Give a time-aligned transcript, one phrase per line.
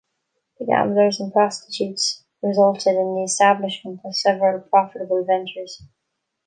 [0.57, 5.83] The gamblers and prostitutes resulted in the establishment of several profitable ventures.